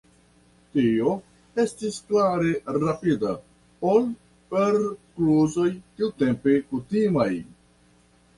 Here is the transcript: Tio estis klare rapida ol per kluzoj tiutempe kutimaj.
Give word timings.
Tio 0.75 1.11
estis 1.63 1.99
klare 2.07 2.53
rapida 2.77 3.35
ol 3.91 4.09
per 4.55 4.79
kluzoj 4.87 5.67
tiutempe 6.01 6.57
kutimaj. 6.73 7.31